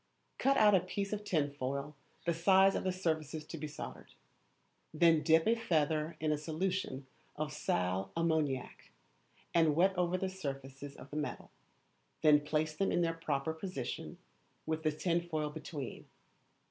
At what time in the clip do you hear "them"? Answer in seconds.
12.75-12.91